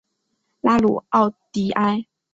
[0.61, 2.07] 拉鲁奥迪埃。